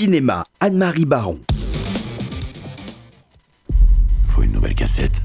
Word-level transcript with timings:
Cinéma, 0.00 0.46
Anne-Marie 0.60 1.04
Baron. 1.04 1.40
Faut 4.28 4.42
une 4.42 4.52
nouvelle 4.52 4.74
cassette. 4.74 5.20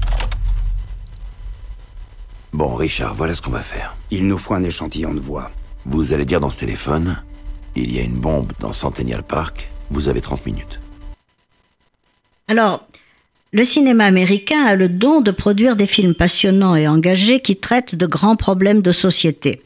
Bon, 2.52 2.74
Richard, 2.74 3.14
voilà 3.14 3.34
ce 3.34 3.40
qu'on 3.40 3.50
va 3.50 3.62
faire. 3.62 3.96
Il 4.10 4.26
nous 4.26 4.36
faut 4.36 4.52
un 4.52 4.62
échantillon 4.62 5.14
de 5.14 5.18
voix. 5.18 5.50
Vous 5.86 6.12
allez 6.12 6.26
dire 6.26 6.40
dans 6.40 6.50
ce 6.50 6.58
téléphone, 6.58 7.16
il 7.74 7.90
y 7.90 7.98
a 7.98 8.02
une 8.02 8.20
bombe 8.20 8.52
dans 8.60 8.74
Centennial 8.74 9.22
Park, 9.22 9.70
vous 9.88 10.10
avez 10.10 10.20
30 10.20 10.44
minutes. 10.44 10.78
Alors, 12.46 12.86
le 13.52 13.64
cinéma 13.64 14.04
américain 14.04 14.62
a 14.62 14.74
le 14.74 14.90
don 14.90 15.22
de 15.22 15.30
produire 15.30 15.76
des 15.76 15.86
films 15.86 16.14
passionnants 16.14 16.76
et 16.76 16.86
engagés 16.86 17.40
qui 17.40 17.56
traitent 17.56 17.94
de 17.94 18.04
grands 18.04 18.36
problèmes 18.36 18.82
de 18.82 18.92
société. 18.92 19.62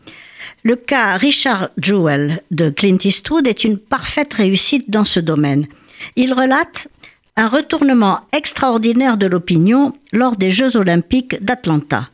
Le 0.63 0.77
cas 0.77 1.17
Richard 1.17 1.71
Jewell 1.79 2.43
de 2.51 2.69
Clint 2.69 2.99
Eastwood 3.03 3.47
est 3.47 3.65
une 3.65 3.79
parfaite 3.79 4.35
réussite 4.35 4.91
dans 4.91 5.07
ce 5.07 5.19
domaine. 5.19 5.67
Il 6.17 6.35
relate 6.35 6.89
un 7.37 7.49
retournement 7.49 8.21
extraordinaire 8.35 9.17
de 9.17 9.27
l'opinion 9.27 9.95
lors 10.13 10.37
des 10.37 10.51
Jeux 10.51 10.77
olympiques 10.77 11.43
d'Atlanta. 11.43 12.11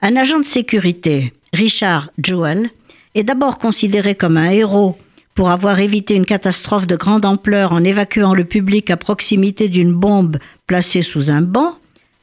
Un 0.00 0.14
agent 0.14 0.38
de 0.38 0.44
sécurité, 0.44 1.32
Richard 1.52 2.10
Jewell, 2.22 2.70
est 3.16 3.24
d'abord 3.24 3.58
considéré 3.58 4.14
comme 4.14 4.36
un 4.36 4.50
héros 4.50 4.96
pour 5.34 5.50
avoir 5.50 5.80
évité 5.80 6.14
une 6.14 6.26
catastrophe 6.26 6.86
de 6.86 6.94
grande 6.94 7.24
ampleur 7.24 7.72
en 7.72 7.82
évacuant 7.82 8.34
le 8.34 8.44
public 8.44 8.90
à 8.90 8.96
proximité 8.96 9.68
d'une 9.68 9.92
bombe 9.92 10.38
placée 10.68 11.02
sous 11.02 11.32
un 11.32 11.40
banc, 11.40 11.76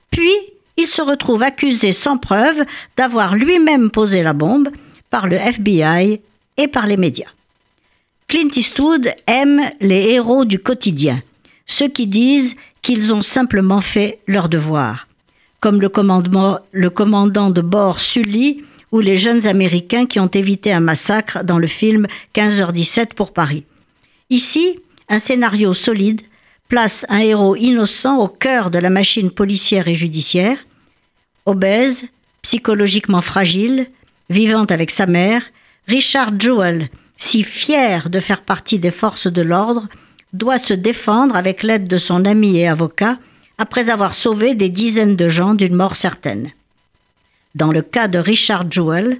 puis 0.09 0.31
il 0.77 0.87
se 0.87 1.01
retrouve 1.01 1.43
accusé 1.43 1.91
sans 1.91 2.17
preuve 2.17 2.63
d'avoir 2.95 3.35
lui-même 3.35 3.89
posé 3.89 4.23
la 4.23 4.33
bombe 4.33 4.69
par 5.09 5.27
le 5.27 5.37
FBI 5.37 6.21
et 6.57 6.67
par 6.67 6.87
les 6.87 6.97
médias. 6.97 7.29
Clint 8.27 8.49
Eastwood 8.55 9.13
aime 9.27 9.71
les 9.81 10.11
héros 10.11 10.45
du 10.45 10.59
quotidien, 10.59 11.21
ceux 11.65 11.87
qui 11.87 12.07
disent 12.07 12.55
qu'ils 12.81 13.13
ont 13.13 13.21
simplement 13.21 13.81
fait 13.81 14.19
leur 14.27 14.49
devoir, 14.49 15.07
comme 15.59 15.81
le, 15.81 15.89
commandant 16.89 17.49
de 17.49 17.61
bord 17.61 17.99
Sully 17.99 18.63
ou 18.91 18.99
les 18.99 19.17
jeunes 19.17 19.47
Américains 19.47 20.05
qui 20.05 20.19
ont 20.19 20.27
évité 20.27 20.71
un 20.71 20.79
massacre 20.79 21.43
dans 21.43 21.57
le 21.57 21.67
film 21.67 22.07
15h17 22.35 23.13
pour 23.13 23.33
Paris. 23.33 23.65
Ici, 24.29 24.79
un 25.09 25.19
scénario 25.19 25.73
solide 25.73 26.21
place 26.67 27.05
un 27.09 27.19
héros 27.19 27.55
innocent 27.55 28.17
au 28.19 28.27
cœur 28.27 28.69
de 28.69 28.77
la 28.77 28.91
machine 28.91 29.31
policière 29.31 29.87
et 29.87 29.95
judiciaire, 29.95 30.57
obèse, 31.47 32.05
psychologiquement 32.43 33.21
fragile, 33.21 33.87
vivant 34.29 34.65
avec 34.65 34.91
sa 34.91 35.05
mère, 35.05 35.43
Richard 35.87 36.39
Jewell, 36.39 36.89
si 37.17 37.43
fier 37.43 38.09
de 38.09 38.19
faire 38.19 38.41
partie 38.41 38.79
des 38.79 38.91
forces 38.91 39.27
de 39.27 39.41
l'ordre, 39.41 39.87
doit 40.33 40.59
se 40.59 40.73
défendre 40.73 41.35
avec 41.35 41.63
l'aide 41.63 41.87
de 41.87 41.97
son 41.97 42.25
ami 42.25 42.57
et 42.57 42.67
avocat 42.67 43.17
après 43.57 43.89
avoir 43.89 44.13
sauvé 44.13 44.55
des 44.55 44.69
dizaines 44.69 45.15
de 45.15 45.27
gens 45.27 45.53
d'une 45.53 45.75
mort 45.75 45.95
certaine. 45.95 46.51
Dans 47.55 47.71
le 47.71 47.81
cas 47.81 48.07
de 48.07 48.19
Richard 48.19 48.71
Jewell, 48.71 49.19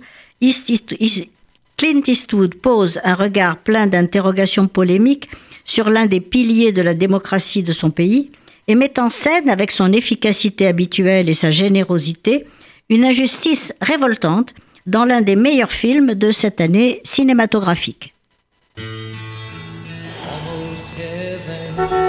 Clint 1.77 2.01
Eastwood 2.07 2.55
pose 2.55 2.99
un 3.03 3.15
regard 3.15 3.57
plein 3.57 3.87
d'interrogations 3.87 4.67
polémiques 4.67 5.29
sur 5.65 5.89
l'un 5.89 6.05
des 6.05 6.21
piliers 6.21 6.71
de 6.71 6.81
la 6.81 6.93
démocratie 6.93 7.63
de 7.63 7.73
son 7.73 7.89
pays 7.89 8.31
et 8.67 8.75
met 8.75 8.99
en 8.99 9.09
scène, 9.09 9.49
avec 9.49 9.71
son 9.71 9.91
efficacité 9.91 10.67
habituelle 10.67 11.27
et 11.27 11.33
sa 11.33 11.49
générosité, 11.49 12.45
une 12.89 13.03
injustice 13.03 13.73
révoltante 13.81 14.53
dans 14.85 15.05
l'un 15.05 15.21
des 15.21 15.35
meilleurs 15.35 15.71
films 15.71 16.13
de 16.15 16.31
cette 16.31 16.61
année 16.61 17.01
cinématographique. 17.03 18.13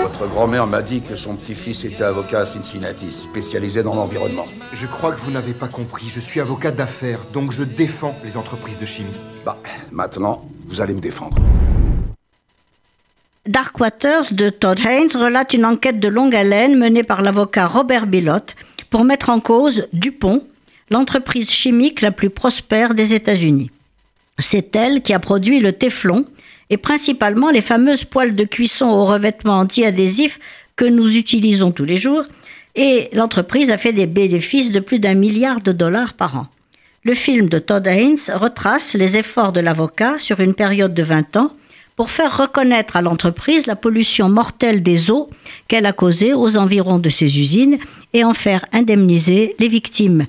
Votre 0.03 0.27
grand-mère 0.29 0.67
m'a 0.67 0.83
dit 0.83 1.01
que 1.01 1.15
son 1.15 1.37
petit-fils 1.37 1.85
était 1.85 2.03
avocat 2.03 2.41
à 2.41 2.47
Cincinnati, 2.47 3.11
spécialisé 3.11 3.83
dans 3.83 3.95
l'environnement. 3.95 4.47
Je 4.73 4.87
crois 4.87 5.13
que 5.13 5.19
vous 5.19 5.31
n'avez 5.31 5.55
pas 5.55 5.69
compris. 5.69 6.09
Je 6.09 6.21
suis 6.21 6.41
avocat 6.41 6.73
d'affaires, 6.73 7.25
donc 7.33 7.53
je 7.53 7.63
défends 7.63 8.15
les 8.25 8.37
entreprises 8.37 8.79
de 8.79 8.85
chimie. 8.85 9.15
Bah, 9.45 9.57
maintenant, 9.93 10.45
vous 10.67 10.81
allez 10.81 10.95
me 10.95 11.01
défendre. 11.01 11.37
Dark 13.47 13.81
Waters 13.81 14.33
de 14.33 14.51
Todd 14.51 14.81
Haynes 14.81 15.17
relate 15.17 15.55
une 15.55 15.65
enquête 15.65 15.99
de 15.99 16.09
longue 16.09 16.35
haleine 16.35 16.77
menée 16.77 17.03
par 17.03 17.23
l'avocat 17.23 17.67
Robert 17.67 18.07
Bilott 18.07 18.55
pour 18.91 19.05
mettre 19.05 19.31
en 19.31 19.41
cause 19.41 19.87
Dupont, 19.95 20.45
l'entreprise 20.91 21.51
chimique 21.51 22.01
la 22.01 22.11
plus 22.11 22.31
prospère 22.31 22.95
des 22.95 23.15
États-Unis. 23.15 23.71
C'est 24.39 24.75
elle 24.75 25.03
qui 25.03 25.13
a 25.13 25.19
produit 25.19 25.61
le 25.61 25.73
téflon 25.73 26.25
et 26.71 26.77
principalement 26.77 27.51
les 27.51 27.61
fameuses 27.61 28.05
poêles 28.05 28.35
de 28.35 28.45
cuisson 28.45 28.87
au 28.87 29.05
revêtement 29.05 29.59
anti-adhésif 29.59 30.39
que 30.77 30.85
nous 30.85 31.17
utilisons 31.17 31.73
tous 31.73 31.85
les 31.85 31.97
jours, 31.97 32.25
et 32.75 33.11
l'entreprise 33.13 33.71
a 33.71 33.77
fait 33.77 33.93
des 33.93 34.07
bénéfices 34.07 34.71
de 34.71 34.81
plus 34.81 35.01
d'un 35.01 35.15
milliard 35.15 35.61
de 35.61 35.73
dollars 35.73 36.15
par 36.15 36.37
an. 36.37 36.47
Le 37.03 37.15
film 37.15 37.49
de 37.49 37.59
Todd 37.59 37.87
Haynes 37.87 38.19
retrace 38.35 38.95
les 38.95 39.17
efforts 39.19 39.53
de 39.53 39.61
l'avocat 39.61 40.19
sur 40.19 40.41
une 40.41 40.55
période 40.55 40.95
de 40.95 41.03
20 41.03 41.37
ans 41.37 41.53
pour 41.97 42.11
faire 42.11 42.39
reconnaître 42.39 42.97
à 42.97 43.03
l'entreprise 43.03 43.67
la 43.67 43.77
pollution 43.77 44.29
mortelle 44.29 44.83
des 44.83 45.11
eaux 45.11 45.29
qu'elle 45.69 45.87
a 45.87 45.93
causée 45.93 46.33
aux 46.33 46.57
environs 46.57 46.99
de 46.99 47.11
ses 47.11 47.39
usines 47.39 47.79
et 48.15 48.25
en 48.25 48.33
faire 48.33 48.65
indemniser 48.73 49.55
les 49.59 49.69
victimes. 49.69 50.27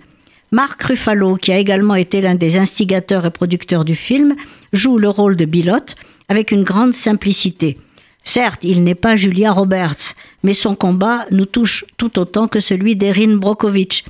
Marc 0.53 0.83
Ruffalo, 0.83 1.37
qui 1.37 1.53
a 1.53 1.57
également 1.57 1.95
été 1.95 2.19
l'un 2.19 2.35
des 2.35 2.57
instigateurs 2.57 3.25
et 3.25 3.31
producteurs 3.31 3.85
du 3.85 3.95
film, 3.95 4.35
joue 4.73 4.97
le 4.97 5.07
rôle 5.07 5.37
de 5.37 5.45
Bilotte 5.45 5.95
avec 6.27 6.51
une 6.51 6.63
grande 6.63 6.93
simplicité. 6.93 7.77
Certes, 8.25 8.63
il 8.63 8.83
n'est 8.83 8.95
pas 8.95 9.15
Julia 9.15 9.53
Roberts, 9.53 10.13
mais 10.43 10.53
son 10.53 10.75
combat 10.75 11.25
nous 11.31 11.45
touche 11.45 11.85
tout 11.95 12.19
autant 12.19 12.49
que 12.49 12.59
celui 12.59 12.97
d'Erin 12.97 13.37
Brokovich. 13.37 14.03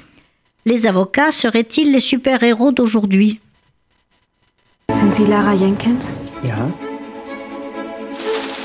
Les 0.66 0.88
avocats 0.88 1.32
seraient-ils 1.32 1.92
les 1.92 2.00
super-héros 2.00 2.72
d'aujourd'hui? 2.72 3.40
Sind 4.94 5.14
Sie 5.14 5.26
Lara 5.28 5.56
Jenkins? 5.56 6.12
Ja. 6.44 6.68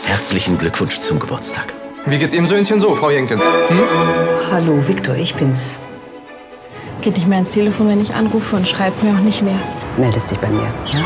Herzlichen 0.06 0.56
Glückwunsch 0.56 0.98
zum 0.98 1.19
Geburtstag. 1.19 1.75
Wie 2.06 2.19
geht's 2.19 2.32
Ihrem 2.32 2.47
Söhnchen 2.47 2.81
so, 2.81 2.94
Frau 2.94 3.10
Jenkins? 3.10 3.44
Hm? 3.44 3.78
Hallo, 4.50 4.81
Victor, 4.81 5.14
ich 5.16 5.34
bin's. 5.34 5.81
Geht 7.06 7.19
nicht 7.19 7.28
mehr 7.28 7.39
ins 7.39 7.50
Telefon, 7.50 7.87
wenn 7.87 8.03
ich 8.03 8.12
anrufe 8.12 8.56
und 8.56 8.67
schreibt 8.67 9.00
mir 9.05 9.11
auch 9.11 9.21
nicht 9.21 9.41
mehr. 9.41 9.61
Meldest 9.97 10.28
dich 10.33 10.39
bei 10.39 10.49
mir, 10.49 10.69
ja? 10.93 10.99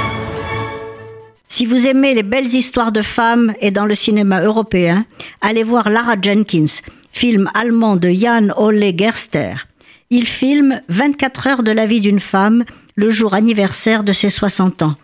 Si 1.46 1.66
vous 1.66 1.86
aimez 1.86 2.14
les 2.14 2.22
belles 2.22 2.54
histoires 2.54 2.90
de 2.90 3.02
femmes 3.02 3.52
et 3.60 3.70
dans 3.70 3.84
le 3.84 3.94
cinéma 3.94 4.40
européen, 4.40 5.04
allez 5.42 5.62
voir 5.62 5.90
Lara 5.90 6.14
Jenkins, 6.18 6.80
film 7.12 7.50
allemand 7.52 7.96
de 7.96 8.08
Jan 8.08 8.48
Ole 8.56 8.96
Gerster. 8.96 9.66
Il 10.08 10.26
filme 10.26 10.80
24 10.88 11.46
heures 11.46 11.62
de 11.62 11.72
la 11.72 11.84
vie 11.84 12.00
d'une 12.00 12.18
femme 12.18 12.64
le 12.94 13.10
jour 13.10 13.34
anniversaire 13.34 14.02
de 14.02 14.14
ses 14.14 14.30
60 14.30 14.80
ans. 14.80 14.94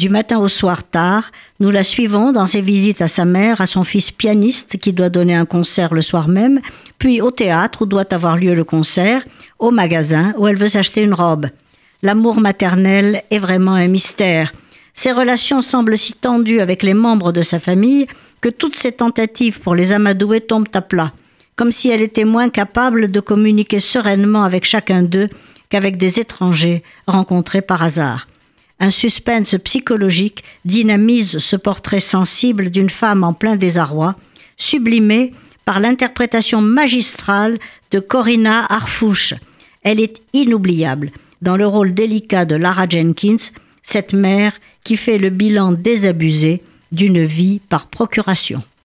Du 0.00 0.08
matin 0.08 0.38
au 0.38 0.48
soir 0.48 0.82
tard, 0.82 1.30
nous 1.58 1.70
la 1.70 1.82
suivons 1.82 2.32
dans 2.32 2.46
ses 2.46 2.62
visites 2.62 3.02
à 3.02 3.06
sa 3.06 3.26
mère, 3.26 3.60
à 3.60 3.66
son 3.66 3.84
fils 3.84 4.10
pianiste 4.10 4.78
qui 4.78 4.94
doit 4.94 5.10
donner 5.10 5.34
un 5.34 5.44
concert 5.44 5.92
le 5.92 6.00
soir 6.00 6.26
même, 6.26 6.60
puis 6.98 7.20
au 7.20 7.30
théâtre 7.30 7.82
où 7.82 7.86
doit 7.86 8.14
avoir 8.14 8.38
lieu 8.38 8.54
le 8.54 8.64
concert, 8.64 9.22
au 9.58 9.70
magasin 9.70 10.32
où 10.38 10.48
elle 10.48 10.56
veut 10.56 10.70
s'acheter 10.70 11.02
une 11.02 11.12
robe. 11.12 11.50
L'amour 12.00 12.40
maternel 12.40 13.24
est 13.30 13.38
vraiment 13.38 13.74
un 13.74 13.88
mystère. 13.88 14.54
Ses 14.94 15.12
relations 15.12 15.60
semblent 15.60 15.98
si 15.98 16.14
tendues 16.14 16.60
avec 16.60 16.82
les 16.82 16.94
membres 16.94 17.30
de 17.30 17.42
sa 17.42 17.60
famille 17.60 18.06
que 18.40 18.48
toutes 18.48 18.76
ses 18.76 18.92
tentatives 18.92 19.60
pour 19.60 19.74
les 19.74 19.92
amadouer 19.92 20.40
tombent 20.40 20.68
à 20.72 20.80
plat, 20.80 21.12
comme 21.56 21.72
si 21.72 21.90
elle 21.90 22.00
était 22.00 22.24
moins 22.24 22.48
capable 22.48 23.10
de 23.10 23.20
communiquer 23.20 23.80
sereinement 23.80 24.44
avec 24.44 24.64
chacun 24.64 25.02
d'eux 25.02 25.28
qu'avec 25.68 25.98
des 25.98 26.20
étrangers 26.20 26.82
rencontrés 27.06 27.60
par 27.60 27.82
hasard. 27.82 28.29
Un 28.80 28.90
suspense 28.90 29.56
psychologique 29.62 30.42
dynamise 30.64 31.36
ce 31.38 31.56
portrait 31.56 32.00
sensible 32.00 32.70
d'une 32.70 32.88
femme 32.88 33.24
en 33.24 33.34
plein 33.34 33.56
désarroi, 33.56 34.16
sublimé 34.56 35.32
par 35.66 35.80
l'interprétation 35.80 36.62
magistrale 36.62 37.58
de 37.90 38.00
Corinna 38.00 38.64
Harfouche. 38.72 39.34
Elle 39.82 40.00
est 40.00 40.22
inoubliable 40.32 41.12
dans 41.42 41.56
le 41.56 41.66
rôle 41.66 41.92
délicat 41.92 42.46
de 42.46 42.56
Lara 42.56 42.88
Jenkins, 42.88 43.52
cette 43.82 44.14
mère 44.14 44.54
qui 44.82 44.96
fait 44.96 45.18
le 45.18 45.28
bilan 45.28 45.72
désabusé 45.72 46.62
d'une 46.90 47.22
vie 47.24 47.60
par 47.68 47.86
procuration. 47.86 48.62